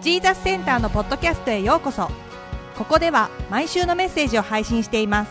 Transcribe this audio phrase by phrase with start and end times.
[0.00, 2.08] ジーザスセンターのポッドキャストへようこそ。
[2.74, 5.30] ここでは毎週のメッセージを配信しています。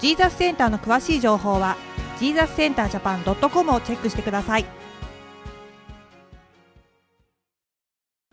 [0.00, 1.78] ジーザスセンターの詳しい情報は
[2.18, 4.66] ジーザスセンタージャパン .com をチェックしてください。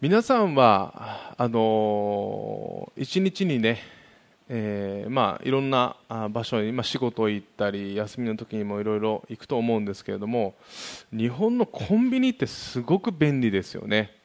[0.01, 3.79] 皆さんはあのー一日にね、
[4.49, 5.95] えーまあ、いろんな
[6.29, 10.55] 場所に、まあ、仕事行ったり休みの時にもいろいろ行くと思うんですけれども
[11.13, 14.16] 日本のコンビニってすごく便利ですよね。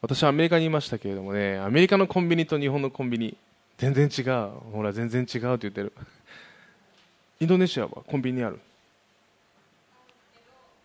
[0.00, 3.36] 私はアメリカにいましたけれどもねアメリカのコンビニと日本のコンビニ
[3.78, 4.50] 全然違う。
[4.72, 5.92] ほら全然違うって言ってる。
[7.40, 8.58] インドネシアはコンビニある？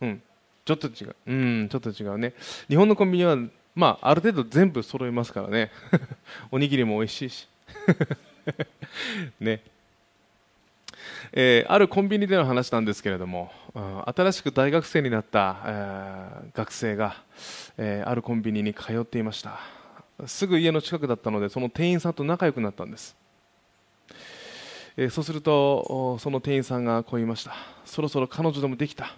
[0.01, 0.21] うん。
[0.63, 1.15] ちょっと違う。
[1.25, 2.33] うんちょっと違うね。
[2.69, 3.35] 日本のコンビニは
[3.73, 5.71] まあある程度全部揃いますからね。
[6.51, 7.47] おにぎりも美味しいし。
[9.41, 9.61] ね。
[11.35, 17.15] えーあるコンビニでの話なんですけれども、うん新しく大学生になった、えー学生が、
[17.77, 19.59] えーあるコンビニに通っていました。
[20.27, 23.15] すぐ家の近くだったのでその店員さんと仲良くなったんです、
[24.95, 27.53] えーそうするとその店員さんがこう言いました。
[27.83, 29.15] そろそろ彼女でもできた。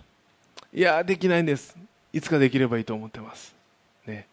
[0.73, 1.77] いやできないんです。
[2.13, 3.53] いつかできればいいと思ってます。
[4.07, 4.27] ね。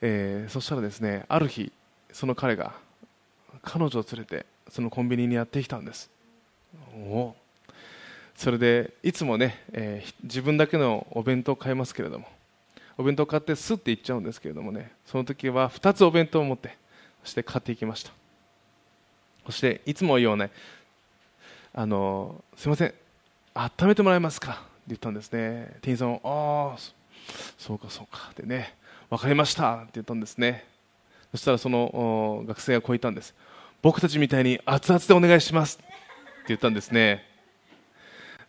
[0.00, 1.70] えそしたらですねある日
[2.12, 2.72] その彼が
[3.62, 6.10] 彼女を連れてそのコンビニにやってきたんです。
[6.96, 7.34] お。
[8.36, 12.26] それでいつもね、えー自分だけのお弁当を買いますけれども
[12.98, 16.76] お弁当買ってスッて行っちゃうんですけれどもねその時は2つお弁当を持って
[17.22, 18.10] そして買っていきました。
[19.46, 20.50] そしていつも言うようね
[21.74, 22.94] あのすいません
[23.54, 24.52] 温めてもらえますか？
[24.52, 25.76] って言ったんですね。
[25.80, 26.78] 店員さんもああ
[27.56, 28.74] そうかそうかってね
[29.10, 30.64] 分かりましたって言ったんですね。
[31.30, 33.32] そしたらその学生がこう言ったんです。
[33.80, 35.78] 僕たちみたいに熱々でお願いします。
[36.48, 37.24] 言ったんですね。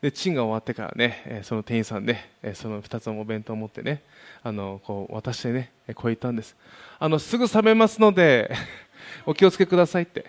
[0.01, 4.03] でチンが終わってからねその店員さんねその2つのお弁当を持ってね
[4.43, 6.55] あのこう渡してねこう言ったんです。
[6.99, 8.53] あのすぐ冷めますので
[9.25, 10.25] お気をつけくださいって。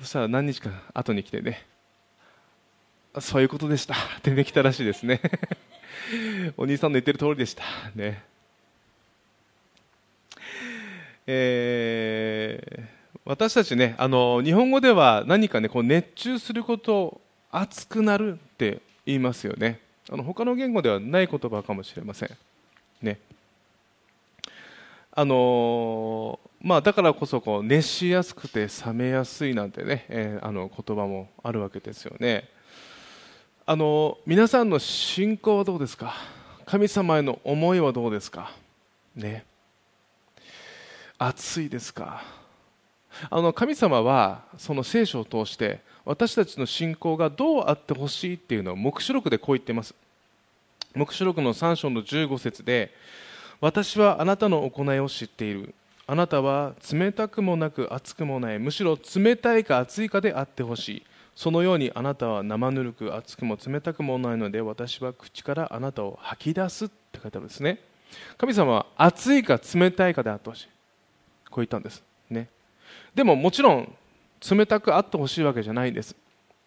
[0.00, 1.64] そしたら何日か後に来てね
[3.20, 3.94] そういうことでした。
[3.94, 5.20] ってできたらしいですね。
[6.56, 7.62] お兄さんの言ってる通りでした。
[7.94, 8.24] ね。
[11.26, 19.80] えー私たちねあの日本語では何かねこう熱中すること熱くなるって言いますよね。
[20.10, 22.30] あの他の言語ではない言葉かもしれません。
[23.00, 23.18] ね。
[25.14, 32.48] あのまあ、だからこそこう熱しやすくて冷めやすいなんてね、えーあの言葉もあるわけですよね。
[33.66, 36.14] あの皆さんの信仰はどうですか？
[36.64, 38.50] 神様への思いはどうですか？
[39.14, 39.44] ね。
[41.18, 42.22] 熱いですか？
[43.30, 49.94] あの神様はその聖書を通して私たちの信仰がどうあってほしいっていうのを黙示録でこう言っています。
[50.94, 52.92] 黙示録の3章の15節で
[53.60, 55.74] 私はあなたの行いを知っている。
[56.06, 58.58] あなたは冷たくもなく熱くもない。
[58.58, 61.02] むしろ冷たいか熱いかであってほしい。
[61.36, 67.78] そのようにあなたは生ぬるく熱くも冷たくもないので私は口からあなたを吐き出すって書いてあるんですね。
[68.36, 70.68] 神様は熱いか冷たいかであってほしい。
[71.46, 72.02] こう言ったんです。
[72.28, 72.48] ね。
[73.14, 73.92] でももちろん
[74.50, 76.16] 冷たくあってほしいわけじゃないんです。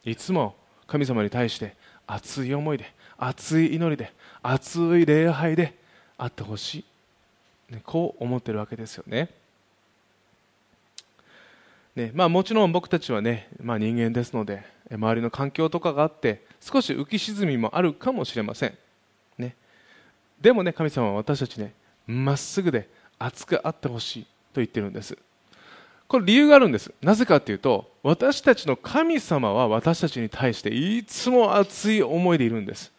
[0.03, 0.55] いつも
[0.87, 1.75] 神様に対して
[2.07, 4.13] 熱い思いで熱い祈りで
[4.43, 5.73] 熱い礼拝で
[6.17, 6.85] あってほし
[7.69, 9.29] い、ね、こう思ってるわけですよね。
[11.95, 18.77] ねまあ、もちろん僕たちは、ねまあ、人間ですので周りの環境とかがあって少し浮き沈みもあるかもしれません、
[19.37, 19.55] ね、
[20.41, 21.73] でもね神様は私たちね
[22.05, 25.17] まっすぐで熱くあってほしいと言ってるんです。
[26.07, 26.93] これ理由があるんです。
[27.01, 32.91] なぜかというと私たちの神様は私たちに対していつも熱い思いでいるんです。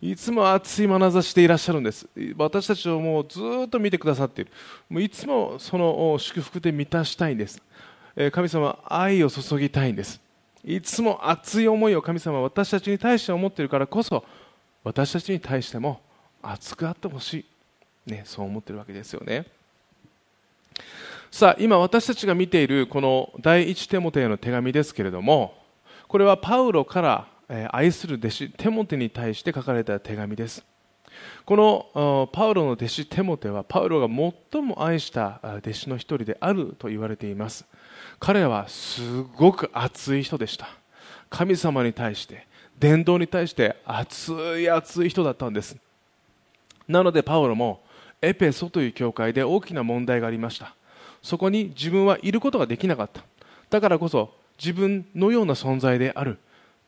[0.00, 2.06] いつも熱い眼差しでいらっしゃるんです。
[2.36, 4.50] 私たちをもうずっと見てくださっている。
[4.88, 7.62] もういつもその祝福で満たしたいんです。
[8.32, 10.20] 神様愛を注ぎたいんです。
[10.64, 14.24] いつも熱い思いを神様は私たちに対して思っているからこそ
[14.82, 16.00] 私たちに対しても
[16.42, 17.46] 熱くあってほし
[18.06, 19.46] い、ね、そう思っているわけですよね。
[21.34, 25.52] さあ今私たちが見ているこの第一テモテへの手紙ですけれども
[26.06, 27.26] これはパウロから
[27.72, 30.64] 愛する弟子テモテに対して書かれた手紙です。
[31.44, 31.56] こ
[31.96, 34.06] のパウロの弟子テモテはパウロが
[34.52, 37.64] 最も愛した弟子の一人であると言われています。
[38.20, 40.68] 彼はすごく熱い人でした。
[41.30, 42.46] 神様に対して
[42.78, 45.76] 伝道に対して熱い熱い人だったんです。
[46.86, 47.82] なのでパウロも
[48.22, 50.76] エペソという教会で大きな問題がありました。
[51.24, 53.24] そこに自分はいることができなかった。
[53.70, 56.38] だからこそ自分のような存在である。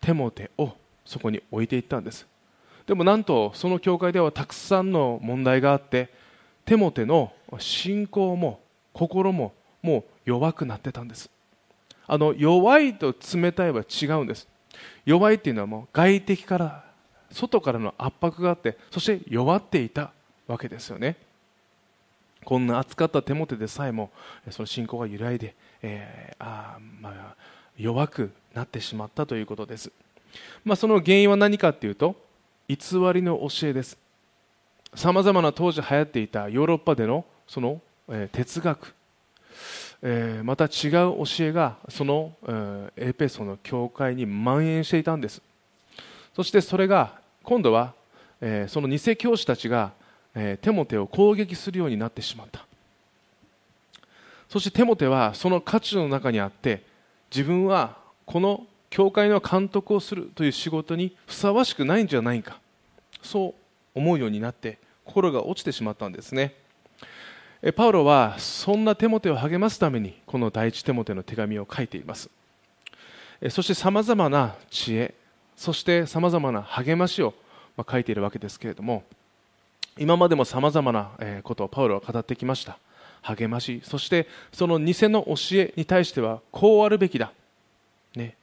[0.02, 0.72] テモテを
[1.06, 2.26] そこに置いていったんです。
[2.86, 6.10] でもなんとその教会ではたくさんの問題があって
[6.66, 8.60] テモテの信仰も
[8.92, 11.30] 心ももう弱くなってたんです。
[12.06, 14.46] あの弱いと冷たいは違うんです。
[15.06, 16.84] 弱いっていうのはもう外敵から
[17.32, 20.12] 外からの圧迫があってそして弱っていた
[20.46, 21.16] わけですよね。
[22.46, 24.10] こんな熱かった手元でさえも
[24.50, 27.34] その信仰が揺らいで、えー、あまあ、
[27.76, 29.90] 弱くなってしまったということです、
[30.64, 32.14] まあ、その原因は何かというと
[32.68, 32.76] 偽
[33.12, 33.98] りの教えです。
[34.94, 38.94] さまざまな当時流行っていたヨーロッパでのその、えー、哲学、
[40.02, 45.42] えー、また違う教えがその、えー、エペソの教会に蔓延していたんです。
[46.34, 47.92] そしてそれが今度は、
[48.40, 49.92] えー、その偽教師たちが
[50.36, 52.64] えテモテを攻撃するようになってしまった。
[54.48, 56.84] そしてテモテはその価値の中にあって
[57.34, 57.96] 自分は
[58.26, 62.60] この教会の監督をするという仕事にふさわしくないんじゃないか。
[63.22, 63.54] そう
[63.98, 66.54] 思うようになって心が落ちてしまったんですね。
[67.74, 72.30] パウロはそんなテモテを励ますためにこの第一テモテの手紙を書いています。
[73.50, 75.14] そしてさまざまな知恵
[75.56, 77.34] そしてさまざまな励ましを
[77.90, 79.04] 書いているわけですけれども
[79.98, 81.10] 今までもさまざまな
[81.42, 82.78] ことをパウロは語ってきました。
[83.22, 87.32] 励ましそしてその偽の教えに対してはこうあるべきだ、
[88.14, 88.36] ね、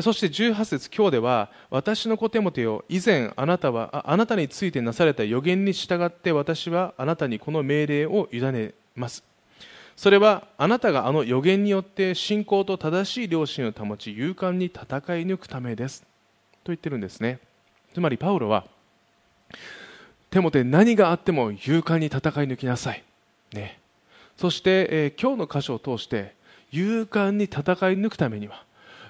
[0.00, 9.22] そして18節今日では私の子テモテを以前あなたはあなたについてなされた予言に従って私はあなたにこの命令を委ねます。
[9.96, 14.80] それはあなたがあの予言によって信仰と正しい良心を保ち勇敢に戦
[15.18, 16.02] い抜くためです。
[16.64, 17.38] と言ってるんですね。
[17.92, 18.64] つまりパウロは
[20.30, 23.02] 手もて何があっても勇敢に戦い抜きなさい、
[23.52, 23.78] ね、
[24.36, 26.34] そして、えー、今日の箇所を通して
[26.72, 27.64] 勇敢に戦い
[27.98, 28.64] 抜くためには、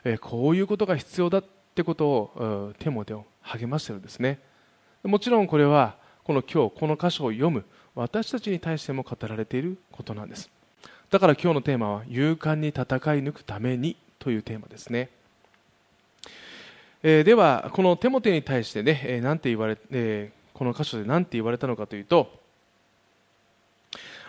[0.04, 1.44] えー、こういうことが必要だっ
[1.74, 4.38] てことをテモテを励ましているんですね。
[5.02, 7.64] もちろんこれはこの今日この箇所を読む
[7.94, 10.50] 私たちに対しても語られていることなんです。
[11.10, 12.84] だから今日のテーマは勇敢に戦い
[13.22, 15.10] 抜くためにというテーマですね。
[17.02, 22.38] えー、ではこのテモテに対してね、えー、何て言われ、えー、この箇所で何て言われたのかというと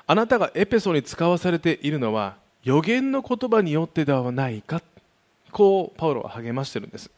[0.07, 4.81] あなたがエペソに使わされているのは予言の言葉によってではないか
[5.51, 7.11] こうパウロは励ましてるんです。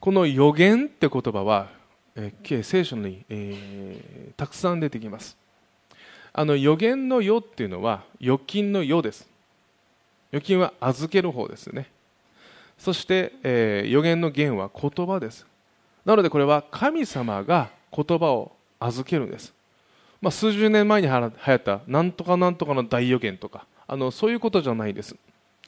[0.00, 1.68] この予言って言葉は、
[2.14, 5.36] えー、聖書に、えー、たくさん出てきます。
[6.32, 9.28] あの予言の世っていうのは預金の世です。
[10.32, 11.90] 預金は預ける方ですね。
[12.78, 15.46] そして、えー、予言の言は言葉です。
[16.06, 19.54] なのでこれは神様が言葉を預けるんです、
[20.20, 25.16] まあ、数十年前に流行ったなんとかなんとかの大予言とかあのそういうことじゃないです、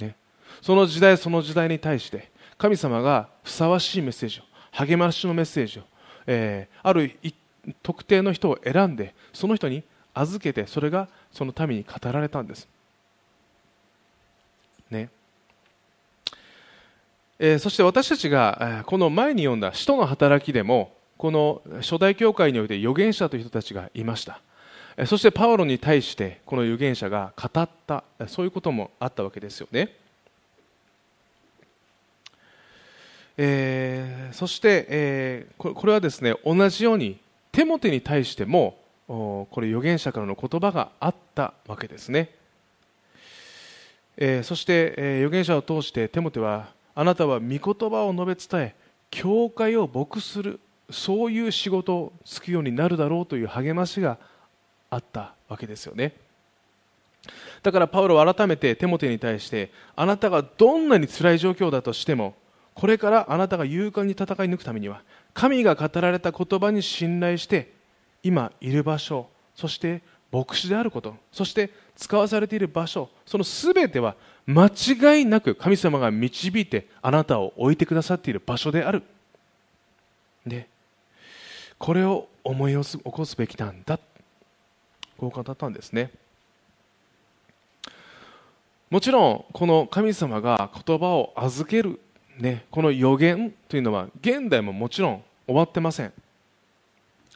[0.00, 0.16] ね、
[0.60, 4.42] その時代その時代に対して神様がふさわしいメッセージを
[4.72, 5.82] 励ましのメッセージを、
[6.26, 7.16] えー、ある
[7.82, 9.82] 特定の人を選んでその人に
[10.14, 12.68] 預けてそれがその民に語られたんです、
[14.90, 15.10] ね。
[17.38, 24.40] えー、そして私たちが、この前に読んだ「使徒の働き」でもこの初代教会において預言者という人たちがいました。
[25.06, 29.94] そしてパウロに対してこの預言者が語ったそういうこともあったわけですよね、
[33.36, 37.20] えー、そして、えー、これはですね同じように
[37.52, 38.76] テモテに対しても
[39.06, 42.30] これ預言者からの言葉があったわけですね、
[44.16, 48.75] えー、そして、えー、預言者を通してテモテはあなたは御言葉を述べ伝え
[49.12, 50.58] 教会を牧する
[50.90, 54.18] そういう仕事をつくようになるだろうという励ましが
[54.90, 56.14] あったわけですよね。
[57.62, 62.35] だからパウロは改めてテモテに対してあなたがどんなに辛い状況だとしても
[62.75, 65.02] これからあなたが勇敢に戦い抜くためには
[65.35, 67.73] 神が語られた言葉に信頼して
[68.23, 74.14] 今いる場所そして牧師であることそして使わされている場所その全ては
[74.47, 79.02] 間違いなく神様が導いてあなたを置いてくださっている場所である。
[80.47, 80.68] で
[81.78, 83.99] これを思い起こすべきなんだ。
[85.16, 86.11] こう語ったんですね。
[88.90, 92.00] もちろんこの神様が言葉を預ける、
[92.38, 96.12] ね、この予言というのは現代ももちろん終わってません。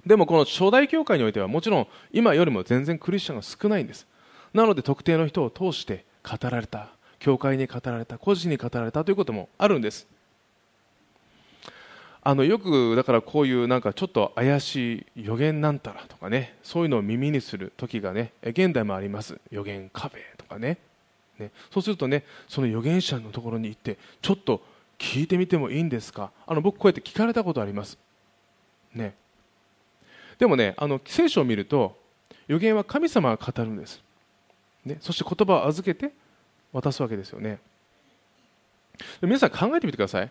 [0.07, 4.07] でもこの初代教会においてはもちろん今よりも全然クリスチャンが少ないんです。
[4.55, 10.07] なので特定の人を通して語られた教会に語られた個人に語られたということもあるんです。
[12.25, 19.41] あのよくだからこういうなんかちょっと怪しい予言なんたらとかねそういうのを耳にする時がね現代もあります。
[19.51, 20.79] 予言カフェとかね。
[21.39, 24.63] ねそうするとねその預言者のところに行ってちょっと
[24.99, 26.31] 聞いてみてもいいんですか？
[26.47, 27.99] あの僕こうやって聞かれたことあります。
[28.95, 29.15] ね。
[30.39, 31.97] でもねあの聖書を見ると
[32.47, 34.03] 予言は神様が語るんです、
[34.85, 36.13] ね、そして言葉を預けて
[36.73, 37.59] 渡すわけですよね。
[39.21, 40.31] 皆さん考えてみてください。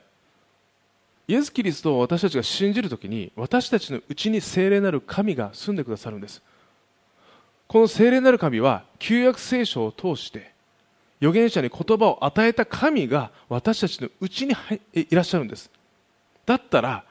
[1.31, 6.41] イエス・キリストを私たちが信じるときに私たちのうちに聖霊なる神が住んでくださるんです。
[7.69, 10.51] この聖霊なる神は旧約聖書を通して
[11.21, 14.53] 預言者に言葉を与えた神が私たちのうちに
[14.93, 15.71] いらっしゃるんです。
[16.45, 17.05] だったら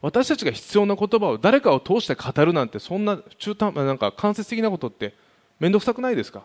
[0.00, 5.12] 私たちが必要な言葉を誰かを通して語るなんてそんな中途なんか間接的なことって
[5.60, 6.44] 面倒くさくないですか？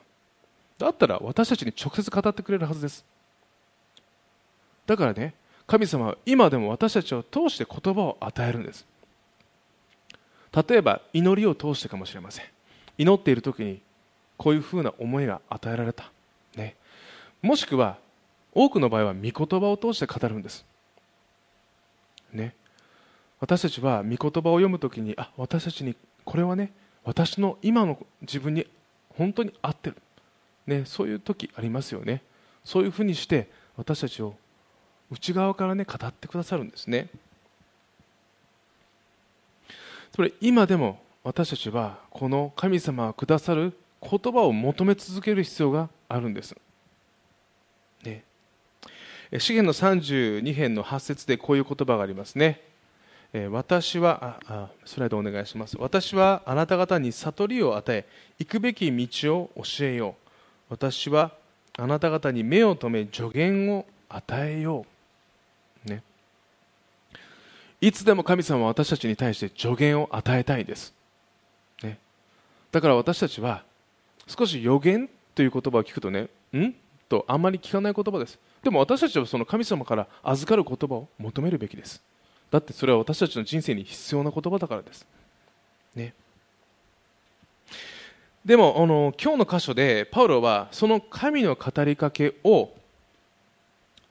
[0.78, 3.06] だったら私たちに直接語ってくれるはずです。
[4.86, 5.34] だからね
[5.68, 8.86] 神様は今でも私たちを通して言葉を与えるんです。
[10.68, 12.46] 例えば祈りを通してかもしれません。
[12.98, 13.82] 祈っている時に
[14.38, 16.12] こういうふうな思いが与えられた、
[16.56, 16.76] ね、
[17.42, 17.98] もしくは
[18.54, 20.66] 多くの場合は御言葉を通して語るんです。
[22.34, 22.54] ね。
[23.40, 26.72] 私たちは御言葉を読むときにあ私たちにこれはね
[27.04, 28.68] 私の今の自分に
[29.18, 29.98] 本当に合ってる、
[30.68, 32.22] ね、そういう時ありますよね。
[32.64, 34.36] そういうふうにして私たちを
[35.12, 37.10] 内側からね語ってくださるんですね。
[40.16, 46.56] それ今でも私たちはこの神様がくださる言葉を求め続ける必要があるんです、
[48.04, 48.24] ね、
[49.38, 52.60] 詩篇の32編の8節でこういう言葉がありますね。
[53.50, 55.78] 私はあスライドお願いします。
[55.80, 58.06] 私はあなた方に悟りを与え
[58.40, 60.32] 行くべき道を教えよう。
[60.72, 61.32] 私は
[61.78, 64.91] あなた方に目を留め助言を与えよう、
[67.82, 70.94] いつでも神様は私たちに対して助言を与えたいんです、
[71.84, 71.98] ね、
[72.72, 73.64] だから私たちは
[74.28, 76.76] 少し予言という言葉を聞くとねん？
[77.10, 78.40] とあんまり聞かない言葉です。
[78.64, 82.02] でも私たちはその神様から預かる言葉を求めるべきです。
[82.50, 85.06] だってそれは私たちの人生に必要な言葉だからです。
[85.94, 86.14] ね、
[88.46, 92.70] でもあの今日の箇所でパウロはその神の語りかけを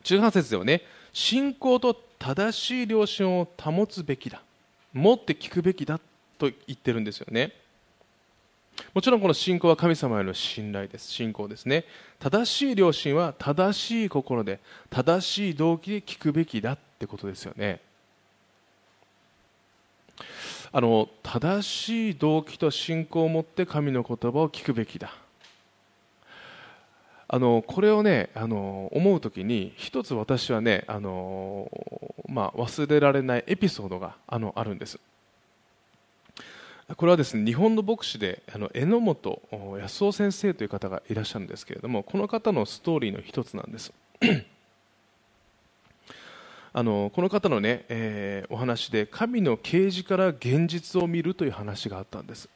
[0.05, 0.83] 18節ではね
[1.15, 4.43] 信仰と正しい良心を保つべきだ。
[4.93, 5.99] 持って聞くべきだ
[6.39, 7.53] と言ってるんですよね。
[8.95, 11.11] もちろんこの信仰は神様への信頼です。
[11.11, 11.85] 信仰ですね。
[12.19, 14.61] 正しい良心は正しい心で
[14.91, 17.81] 正しい動機で聞くべきだってことですよね。
[20.73, 25.11] あの正しい動機と信仰を持って神の言葉を聞くべきだ。
[27.32, 31.70] あのこれをねあの思う時に一つ私はねあの、
[32.28, 34.99] まあ、忘れられないエピソードがあのあるんです。
[36.96, 39.40] これはですね日本の牧師であの榎本
[39.80, 43.92] 康夫先生という方がいらっしゃるんですけれどもこの方のストーリーの一つなんです。
[46.72, 52.49] あのこの方のね、えー、お話で神の啓示から現実を見るという話があったんです。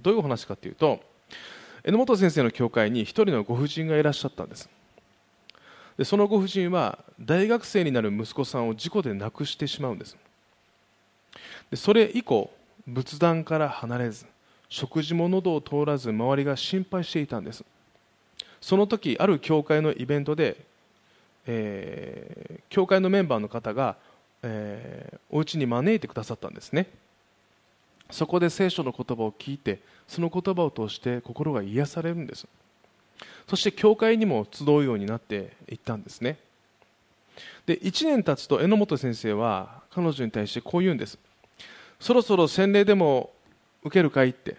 [0.00, 1.00] どういう話かというと
[1.86, 4.68] 榎本先生の教会に一人のご婦人がいらっしゃったんです。
[5.96, 10.16] でそのご婦人は大学生になる息子さんを事故で亡くしてしまうんです。
[11.70, 12.50] でそれ以降
[12.86, 14.26] 仏壇から離れず
[14.68, 17.64] 食事も喉を通らず周りが心配していたんです。
[18.60, 20.66] その時ある教会のイベントで
[21.46, 23.96] えー、教会のメンバーの方が、
[24.42, 26.88] えー、お家に招いてくださったんですね。
[28.10, 32.46] そこで聖書の言葉を聞いてその言葉を通して心が癒されるんです。
[33.48, 36.38] そして教会にも集うようになっていったんですね。
[37.66, 41.18] で1年経つと榎本先生は彼女に対してこう言うんです。
[42.00, 43.30] そろそろ洗礼でも
[43.82, 44.56] 受けるかいって。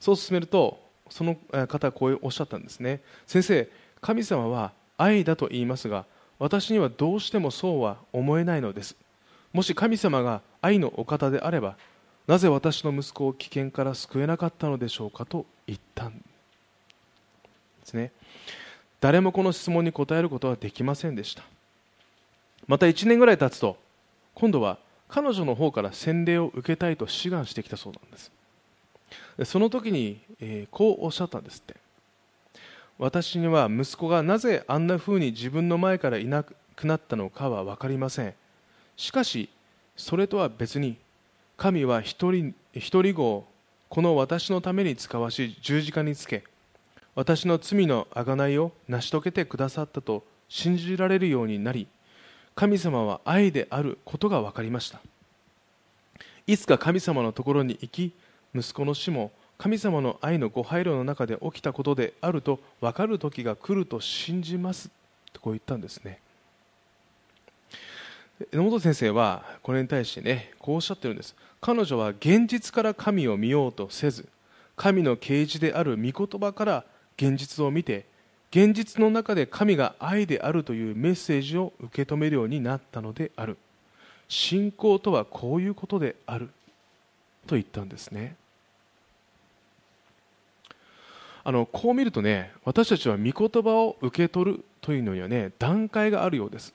[0.00, 1.36] そう進めるとその
[1.66, 3.00] 方はこうおっしゃったんですね。
[3.26, 3.68] 先生
[4.00, 6.04] 神様は愛だと言いますが
[6.38, 8.96] 私にはどうしてもそうは思えないのです。
[9.52, 11.76] もし神様が愛のお方であれば
[12.26, 16.22] なぜ私の息子を危険から救えなかったのでしょうかと言ったんで
[17.84, 18.12] すね。
[19.00, 21.42] 誰もこの質問に答えることはできませんでした。
[22.66, 23.76] また1年ぐらい経つと
[24.34, 24.78] 今度は
[25.08, 28.32] 彼女の方から洗礼を受けたいと志願してきたそうなんです。
[29.44, 31.76] その時に、えー、こうおっしゃったんですって。
[32.98, 38.34] 私には息子がなぜあんな風に自分の前からいなくなったのかは分かりません。
[38.96, 39.50] しかし
[39.96, 40.96] それとは別に
[41.56, 43.46] 神は一人一人子を
[43.88, 46.44] この私のために使わし十字架につけ
[47.14, 51.86] 私の罪の贖いを成し遂げてくださったと信じられるようになり
[52.54, 55.00] 神様は愛であることが分かりました。
[56.46, 58.12] いつか神様のところに行き
[58.54, 64.90] 息子の死も神様の愛のご配慮の中で起きたことであると分かる時が来ると信じます。
[65.32, 66.18] とこう言ったんですね。
[68.52, 71.34] 榎本先生はこれに対してねこうおっしゃってるんです。
[71.60, 74.28] 彼女は現実から神を見ようとせず
[74.76, 76.84] 神の啓示である御言葉から
[77.16, 78.06] 現実を見て
[78.50, 83.56] 現実の中で神が愛であるというメッセージを受け止めるようになったのである。
[84.28, 86.50] 信仰とはこういうことである。
[87.46, 88.36] と言ったんですね。
[91.46, 96.72] あのこう見るとね私たちは御言葉を受け取るというのにはね段階があるようです。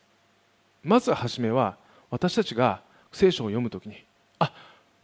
[0.83, 1.75] まず初めは
[2.09, 2.81] 私たちが
[3.11, 4.03] 聖書を読むときに
[4.39, 4.51] あ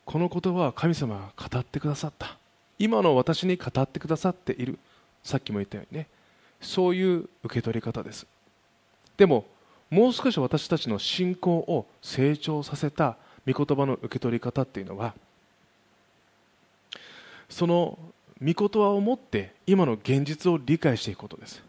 [0.06, 2.38] この言葉は神様が語ってくださった。
[2.78, 4.78] 今の私に語ってくださっている。
[5.24, 6.08] さっきも言ったようにね。
[6.62, 8.28] そういう受け取り方です。
[9.18, 9.46] でも
[9.90, 13.18] もう少し私たちの信仰を成長させた
[13.48, 15.14] 御言葉の受け取り方っていうのは
[17.50, 17.98] その
[18.42, 21.64] 御言葉を持って今の現実を理解していくことです。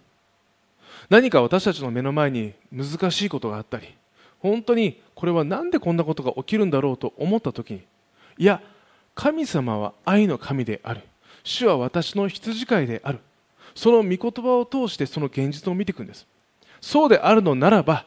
[1.09, 3.95] 何か私たちの目の前に難しいことがあったり
[4.41, 7.83] 本当にこれは何でこんなことが起きるんだろうと思った時に
[8.39, 8.61] いや
[9.17, 11.01] 神様は愛の神である。
[11.43, 13.19] 主は私の羊飼いである。
[13.75, 16.27] その御言葉を通してその現実を見ていくんです。
[16.81, 18.05] そうであるのならば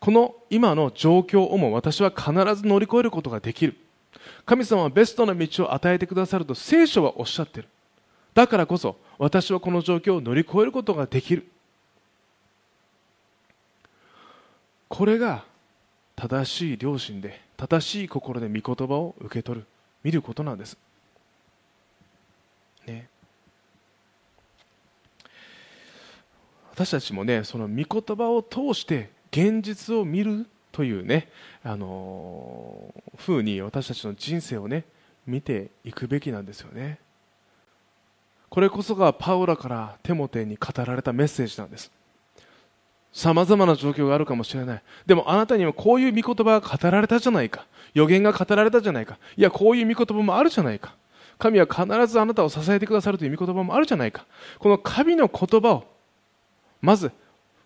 [0.00, 3.76] この今の状況をも私は必ず乗り越えることができる。
[4.46, 7.68] 神様はベストな道を与えてくださると聖書はおっしゃってる。
[8.32, 11.46] だからこそ私はこの状況を乗り越えることができる。
[14.92, 15.42] これが
[16.16, 19.66] 正しい良心で正しい心で御言葉を受け取る
[20.04, 20.76] 見ることなんです、
[22.86, 23.08] ね、
[26.72, 31.28] 私たちもねその御言葉を通して現実を見るというね
[31.64, 34.84] あのー、ふうに私たちの人生をね
[35.26, 36.98] 見ていくべきなんですよね。
[38.50, 41.90] これこそがパウラからテモテに語られたメッセージなんです。
[43.12, 44.82] さまざまな状況があるかもしれない。
[45.06, 47.66] でもあなたにはこういう御言葉が語られたじゃないか。
[47.94, 49.18] 予言が語られたじゃないか。
[49.36, 50.94] いやこういう御言葉もあるじゃないか。
[51.38, 54.26] 神は必ずあなたを支えてくださるという御言葉もあるじゃないか。
[54.58, 55.84] この神の言葉を
[56.80, 57.12] まず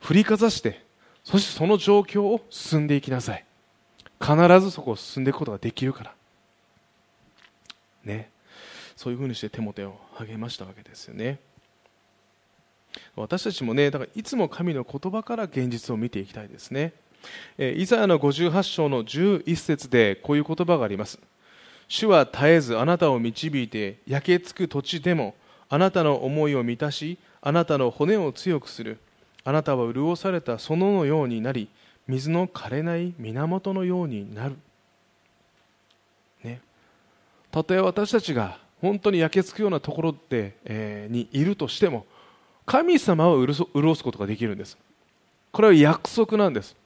[0.00, 0.84] 振りかざして
[1.22, 3.44] そしてその状況を進んでいきなさい。
[4.20, 6.14] 必ずそこを進んでいくことができるから。
[8.04, 8.30] ね。
[8.96, 11.38] そういうふうにして手も手を励ましたわけですよね。
[13.14, 16.92] 私たちもねだからいつも神の言葉から現実を見ていきたいですね。
[17.58, 21.18] イザヤの58章の11節でこういう言葉があります。
[21.88, 25.34] 主は絶えずあなたを導いて焼けつく土地でも
[25.68, 28.98] あなたの思いを満たしあなたの骨を強くする。
[29.44, 31.68] あなたは潤された園のようになり
[32.08, 34.56] 水の枯れない源のようになる、
[36.42, 36.60] ね、
[37.52, 42.06] たとえ私たちが本当に焼けつくようなところで、えー、にいるとしても
[42.66, 44.76] 神様を潤すことができるんです。
[45.52, 46.76] これは約束なんです。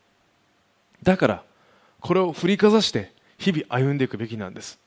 [1.02, 1.42] だから
[2.00, 4.78] これを振りかざして日々歩んでいくべきなんです。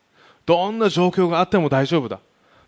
[0.46, 2.20] どんな状況があっても大丈夫だ。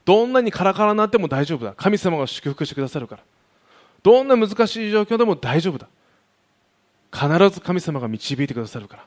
[0.04, 1.74] どんなにカラカラになっても大丈夫だ。
[1.76, 3.24] 神様が祝福してくださるから。
[4.04, 5.88] どんな難しい状況でも大丈夫だ。
[7.16, 8.98] 必ず神様が導いてくださるか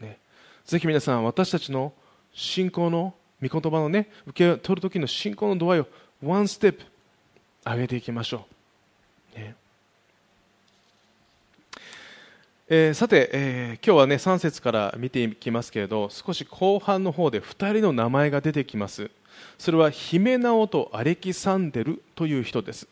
[0.00, 0.18] ら、ね、
[0.66, 1.94] ぜひ皆さん私たちの
[2.34, 5.86] 信仰の御言葉のね受け取る時の信仰の度合いを
[6.22, 6.84] ワンステップ
[7.64, 8.46] 上げていきましょ
[9.36, 9.54] う、ね。
[12.70, 19.10] えー、さて、えー、今日はね3節から見ていきますけれど少し後半の方で2人の名前が出てきます。
[19.56, 22.88] それはヒメナオとアレキサンデルという人です。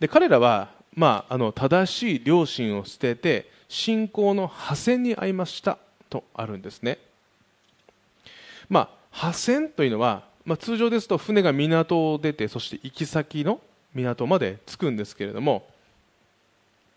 [0.00, 6.98] で彼らは、まあ、あの正しい良心を捨てて信仰の破線に遭いましたとあるんですね、
[8.68, 13.60] まあ、破線というのは、まあ、通常ですと船が港を出てそして行き先の
[13.94, 15.66] 港まで着くんですけれども、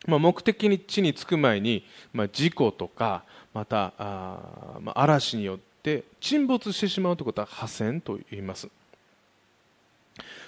[0.08, 3.23] まあ、目的地に着く前に、まあ、事故とか
[3.54, 8.67] またあ、まあ、嵐によって沈没してしまうということは破線と言います。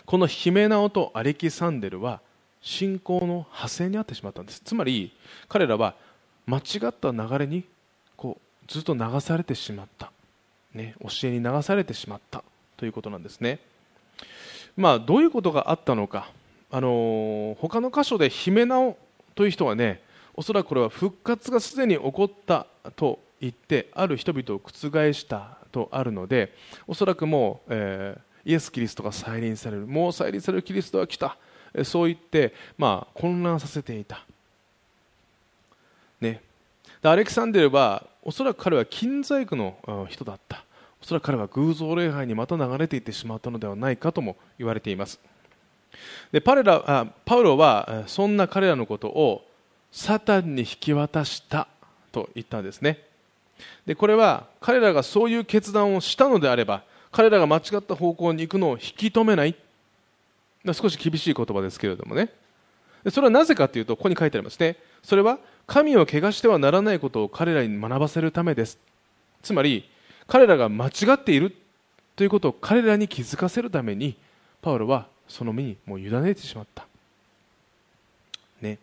[0.06, 2.20] このヒメナオとアレキサンデルは
[2.62, 4.62] 信仰の派生にあってしまったんです。
[4.64, 5.12] つまり
[5.48, 5.96] 彼らは
[6.46, 7.64] 間違った流れに
[8.18, 10.12] こうずっと流されてしまった、
[10.74, 12.44] ね、教えに流されてしまった
[12.78, 13.60] ということなんですね、
[14.76, 16.32] まあ、どういうことがあったのか、
[16.72, 18.98] あのー、他の箇所でヒメナオ
[19.36, 20.02] という人はね
[20.34, 26.54] おそらくこれは復活がすでに起こったと言ってある人々を覆したとあるので
[26.88, 31.38] おそらくもう、えー、イエス・キリストが再臨されるもう再臨されるキリストは来た。
[31.84, 34.24] そう言って、まあ、混乱させていた、
[36.22, 36.40] ね、
[37.02, 40.64] アレキサンデルはおそらく彼は金細工の人だった。
[41.04, 45.20] おそらく彼は偶像礼拝にまた流れていってしまったのではないかとも言われています。
[46.32, 49.46] でパレラあパウロはそんな彼らのことを
[49.92, 51.68] サタンに引き渡した
[52.14, 53.04] と言ったんですね。
[53.86, 59.56] でこれは彼らがそういう決断をしたのであれば彼らが間違った方向に行くのを引き止めない。
[60.72, 62.30] 少し厳しい言葉ですけれどもね。
[63.12, 64.78] それはなぜかというとここに書いてありますね。
[65.04, 65.38] それは
[65.68, 68.80] 神を汚してはならないことを彼らに学ばせるためです。
[69.42, 69.90] つまり
[70.28, 71.56] 彼らが間違っている
[72.16, 74.16] ということを彼らに気づかせるために
[74.62, 76.86] パウロはその身にもう委ねてしまった。
[78.62, 78.78] ね。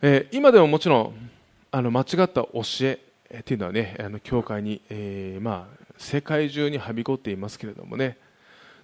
[0.00, 1.30] えー、今でももちろん
[1.70, 2.98] あの間違った教え
[3.38, 8.18] っていうのはねあの教会に、えー、まあ、世界中にはびこっていますけれどもね。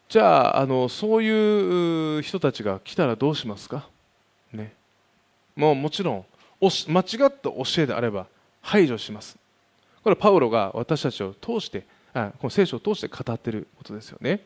[0.09, 3.87] じゃああのそういう人たちが来たらどうしますか、
[4.55, 4.73] ね、
[5.55, 6.25] もうもちろん
[6.63, 8.27] 間違った教えであれば
[8.63, 9.37] 排除します。
[10.03, 14.41] これはパウロが私たちを通してこの聖書を通して語っていることですよね、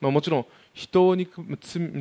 [0.00, 1.42] まあ、もちろん人を憎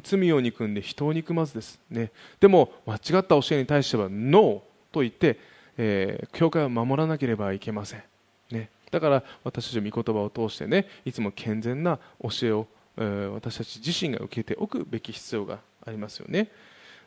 [0.03, 4.59] 罪を憎んで人を憎まずです、ね、でも間違った教えに対してはノー
[4.91, 5.39] と言って、
[5.77, 8.03] えー、教会を守らなければいけません、
[8.51, 16.49] ね、だから私たちの御言葉を通してねいつも健全な教えを、えー、私たち自身が受けておくべき必要がありますよね、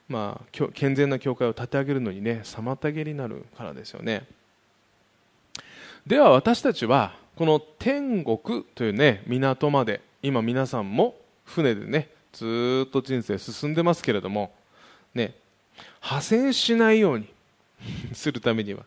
[0.08, 4.26] まあ、健全な教会を立て上げるのにね妨げになるからですよね。
[6.06, 14.54] では私たちはこの天国というね港まで今皆さんも船でねずっと人生進んでますけれども
[15.14, 15.34] ね
[16.00, 17.28] 破船しないように
[18.12, 18.84] するためには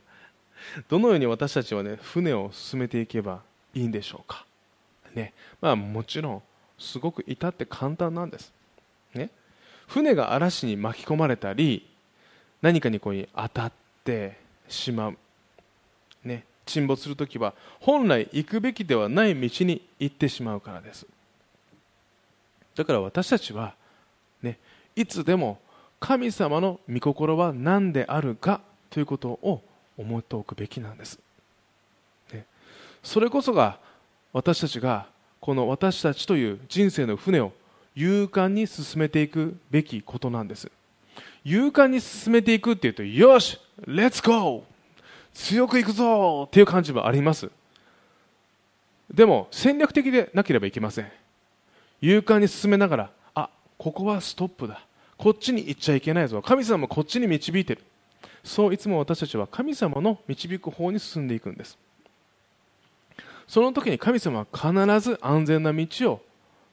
[0.88, 3.42] どのように私たちはね船を進めていけば
[3.74, 4.46] いいんでしょうか。
[5.14, 6.42] ねまあもちろん
[6.78, 8.54] すごく至って簡単なんです。
[9.14, 9.30] ね
[9.88, 11.86] 船が嵐に巻き込まれたり
[12.62, 13.72] 何かにこう当たっ
[14.06, 14.38] て
[14.70, 15.18] しまう。
[16.70, 21.06] 沈没するときは本来行くべきではない道に行ってしまうからです。
[22.76, 23.74] だから私たちは、
[24.42, 24.58] ね、
[24.96, 25.60] いつでも
[26.00, 29.62] 神様の御心は何であるかということを
[29.98, 31.20] 思っておくべきなんです、
[32.32, 32.46] ね、
[33.04, 33.80] それこそが
[34.32, 35.08] 私たちが
[35.42, 37.52] この私たちという人生の船を
[37.96, 40.72] 勇敢に進めていくべきことなんです。
[41.44, 43.60] 勇敢に進めていくっていうとよし!
[43.86, 44.62] レッツゴー
[45.34, 47.50] 強くいくぞっていう感じもあります。
[49.12, 51.12] でも戦略的でなければいけません。
[52.02, 54.82] 勇敢に進めながらあここはストップだ。
[55.18, 56.42] こっちに行っちゃいけないぞ。
[56.42, 57.84] 神様もこっちに導いてる。
[58.44, 61.78] そういつも私たちは神様の導く方に進んでいくんです。
[63.48, 66.22] その時に神様は必ず安全な道を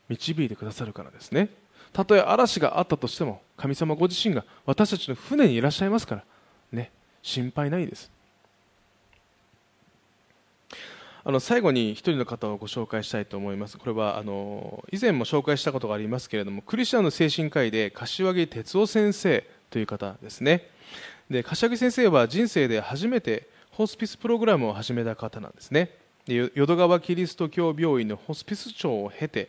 [0.09, 1.49] 導いてくださるからですね。
[1.93, 6.25] たとえ嵐があったとしても神様ご自身が私たちの船にいらっしゃいますから
[6.71, 6.91] ね
[7.23, 8.11] 心配ないです。
[11.29, 13.79] あの最後に一人の方をご紹介したいと思います。
[13.79, 20.71] これはあの以前も紹介したことがありますけれども、クリスチャンの精神科医で柏木哲夫先生という方ですね。
[21.29, 25.91] で柏木先生は人生で初めてホスピスプログラムを始めた方なんですね。
[26.27, 29.49] で淀川キリスト教病院のホスピス長を経て、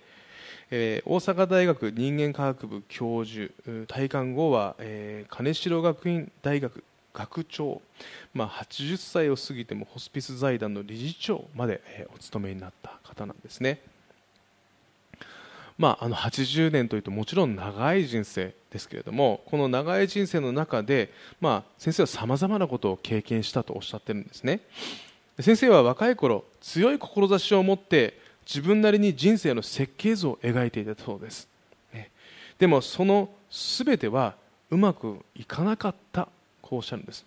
[0.72, 3.54] えー、大阪大学人間科学部教授、
[3.86, 6.84] 退官後は、えー、金城学院大学
[7.18, 7.82] 学長、
[8.36, 11.82] まあ、80歳を過ぎてもホスピス財団の理事長まで
[12.14, 13.82] お務めになった方なんですね。
[15.80, 24.62] まあ、あの80年というともちろん長い人生ですけれどもこの長い人生の中で、まあ、先生はさまざまなことを経験したとおっしゃってるんですね。
[25.40, 31.48] 先生は若い頃強い志を持って自分なりに人生の設計図を描いていたそうです。
[32.60, 34.36] でもその全ては
[34.70, 36.28] うまくいかなかった
[36.68, 37.26] こうおっしゃるんです。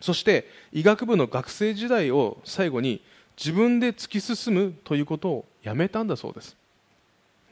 [0.00, 3.00] そして医学部の学生時代を最後に
[3.36, 6.56] 自分で突き進むということをやめたんだそうです、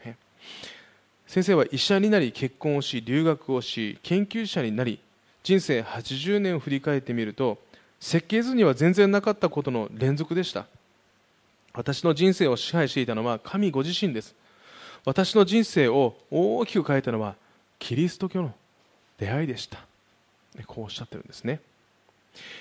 [0.05, 0.17] ね、
[1.27, 4.99] 先生は医者になり結婚をし留学をし研究者になり
[5.43, 7.59] 人生80年を振り返ってみると
[8.01, 10.67] 設計図には全然なかったことの連続でした。
[11.75, 14.35] 私の人生を支配していたのは神ご自身です。
[15.05, 17.35] 私の人生を大きく変えたのは
[17.79, 18.55] キリスト教の
[19.19, 19.88] 出会いでした。
[20.66, 21.61] こうおっしゃってるんですね。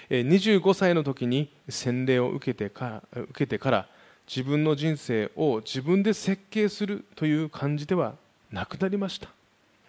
[0.09, 3.87] 25歳の時に洗礼を受けてから受けてから
[4.27, 8.15] 自分の人生を自分で設計するという感じでは
[8.51, 9.29] なくなりました、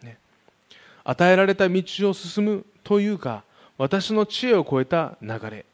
[0.03, 0.17] ね、
[1.05, 3.43] 与えられた道を進むというか
[3.77, 5.65] 私の知恵を超えた流れ。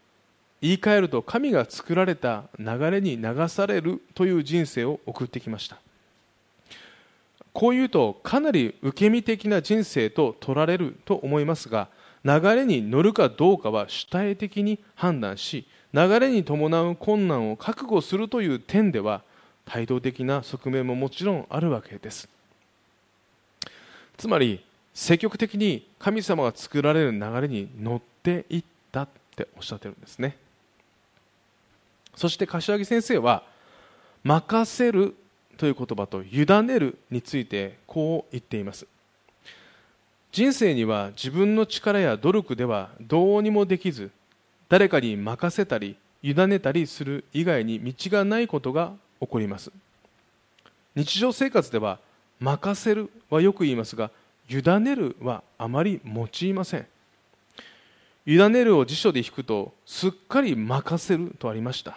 [0.61, 5.77] 言い換えると神が作られた流れに流されるという人生を送ってきました。
[7.53, 11.88] こう言うとかなり受け身的な人生と取られると思いますが
[12.25, 19.23] 流れに乗るかどうかは主体的に判断し流れに伴う困難を覚悟するという点では
[19.65, 22.29] 態度的な側面ももちろんあるわけです。
[24.17, 30.37] つまり積極的に神様が作られる流れに乗っていったっておっしゃってるんですね。
[32.15, 33.43] そして柏木先生は
[34.23, 35.15] 任せる
[35.57, 38.87] という言葉と委ねるについてこう言っています。
[40.35, 44.11] 人生には自分の力や努力ではどうにもできず
[44.68, 49.70] 誰かに任せたり委ねたりする以外に道がないことが起こります。
[50.97, 52.01] 日常生活では
[52.40, 54.11] 任せるはよく言いますが
[54.51, 56.87] 委ねるはあまり用いません。
[58.27, 61.97] 委ねるを辞書で引くとすっかり任せるとありました。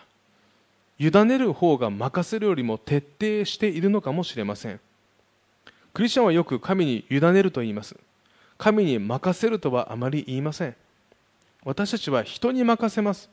[1.00, 4.80] 委ねる方が任せるよりも徹底しているのかもしれません。
[5.92, 7.98] クリスチャンはよく神に委ねると言います。
[8.58, 10.76] 神に任せるとはあまり言いません。
[11.64, 13.30] 私たちは人に任せます。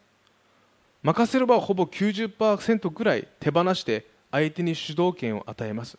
[1.02, 5.98] 任せればほぼ90%ぐらい手放して相手に主導権を与えます。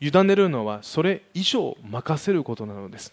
[0.00, 3.12] 委ねるのはそれ以上任せることなのです。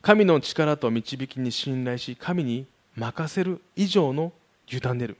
[0.00, 4.32] 神の力と導きに信頼し神に任せる以上の
[4.68, 5.16] 委ねる。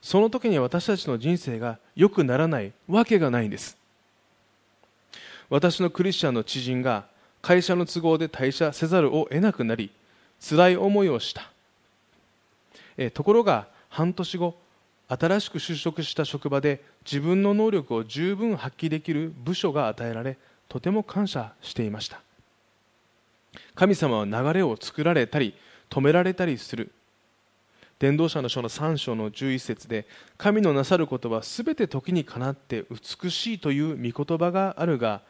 [0.00, 3.76] その時に私たちの人生が良くならないわけがないんです。
[5.50, 7.04] 私のクリスチャンの知人が
[7.44, 9.90] 会社の都合で退社せざるを得なくなり
[10.40, 11.50] 辛い思いをした。
[12.96, 14.56] えところが半年後
[15.08, 20.38] 新しく就職した職場で自分の能力を十分発揮できる部署が与えられ
[20.70, 22.22] とても感謝していました。
[23.74, 25.52] 神様は流れを作られたり
[25.90, 26.92] 止められたりする。
[27.98, 30.06] 伝道者の書の3章の11節で
[30.38, 35.20] 神のなさることはすべて時にかなって美しいという御言葉があるが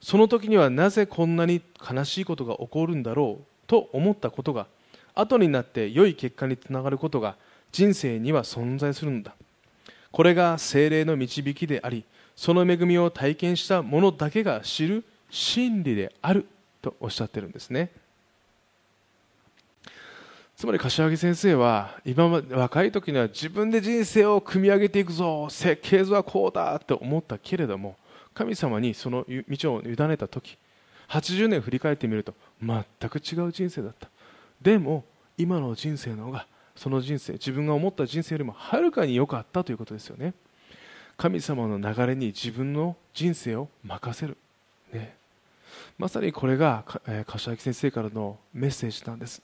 [0.00, 4.66] その時にはなぜこんなに悲しいことが起こるんだろうと思ったことが
[5.14, 7.36] 後になって良い結果につながることが
[7.72, 9.34] 人生には存在するのだ。
[10.12, 12.04] これが精霊の導きであり
[12.34, 16.46] その恵みを体験した者だけが知る真理である
[16.80, 17.90] とおっしゃってるんですね。
[20.56, 27.96] つまり柏木先生は今まで若い時には自分で人生を組み上げていくぞ設計図はこうだと思ったけれども
[28.36, 30.58] 神様にその道を委ねた時
[31.08, 34.08] 80年振り返ってみると全く違う人生だった。
[34.60, 35.04] でも
[35.38, 40.34] 今の人生の方がその人生自分が思った人生よりもはるかに良かったということですよね。
[41.16, 44.36] 神様の流れに自分の人生を任せる、
[44.92, 45.16] ね、
[45.96, 49.40] まさにこれが、えー、柏木先生からのメッセージなんです。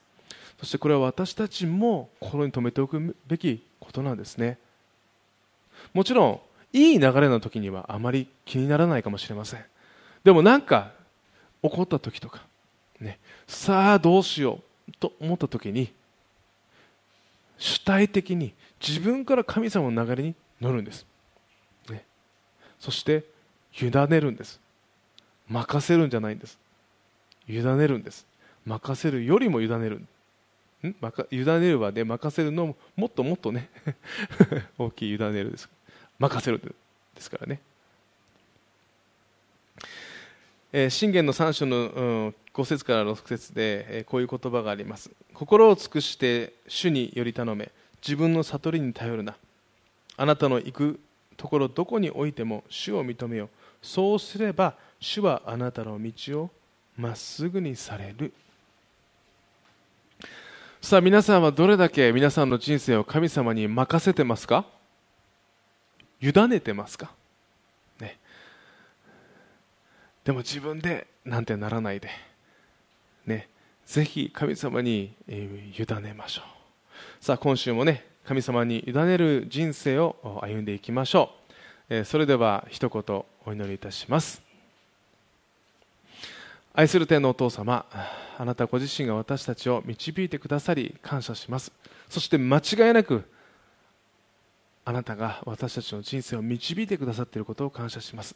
[0.58, 4.58] そしてこれは私たちも心に留めておくべきことなんですね。
[5.94, 6.40] もちろん
[6.72, 9.64] いい流れの時にはあまり気にならないかもしれません。
[10.24, 10.92] でもなんか
[11.62, 12.42] 起こった時とか、
[13.00, 15.92] ね、さあどうしようと思った時に
[17.58, 18.54] 主体的に
[18.86, 21.06] 自分から神様の流れに乗るんです、
[21.88, 22.04] ね、
[22.78, 23.24] そして
[23.80, 24.60] 委ねるんです。
[25.48, 26.58] 任せるんじゃないんです。
[27.48, 28.26] 委ねるんです。
[28.64, 29.98] 任せるよりも委ねる。
[29.98, 30.88] ん？
[30.88, 30.96] ん
[31.30, 32.04] 委ねるはね。
[32.04, 33.70] 任せるのももっともっとね。
[34.78, 35.68] 大きい委ねるです。
[36.18, 36.60] 任せる
[37.14, 37.60] ですからね、
[40.90, 45.10] 信玄の3章の、5節から6節で、こういう言葉があります。
[45.32, 47.70] 心を尽くして主により頼め。
[48.06, 49.36] 自分の悟りに頼るな。
[50.16, 51.00] あなたの行く
[51.36, 53.48] ところどこにおいても主を認めよう。
[53.80, 56.50] そうすれば主はあなたの道を
[56.96, 58.32] まっすぐにされる。
[60.80, 64.66] さあ皆さんはどれだけ皆さんの人生を神様に任せてますか？
[66.22, 67.10] 委ねてますか？
[68.00, 68.18] ね。
[70.24, 72.08] でも自分でなんてならないで、
[73.26, 73.48] ね、
[73.84, 77.24] ぜひ神様に、委ねましょう。
[77.24, 81.34] さあ今週もね神様に委ねる人生を歩んでいきましょ
[81.90, 84.40] う、え、それでは一言お祈りいたします。
[86.74, 87.84] 愛する天のお父様
[88.38, 91.72] あなたご自身が私たちを導いてくださり感謝します。
[92.08, 93.24] そして間違いなく
[94.84, 98.34] あなたが私たちの人生を導いてくださっていることを感謝します。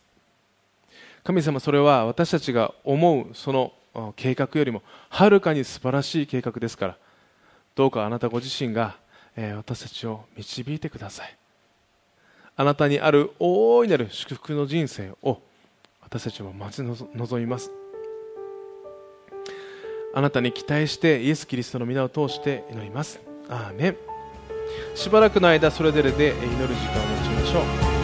[1.24, 3.72] 神様それは私たちが思うその
[4.14, 6.96] 計画よりもはるかに素晴らしい計画ですから
[7.74, 8.96] どうかあなたご自身が
[9.56, 11.36] 私たちを導いてください。
[12.58, 15.40] あなたにある大いなる祝福の人生を
[16.00, 17.70] 私たちは待ち望みます。
[20.14, 23.20] あなたに期待してイエス・キリストの皆を通して祈ります。
[23.48, 24.15] アーメン。
[24.94, 27.95] しばらくの間それぞれで祈る時間を持ちましょう。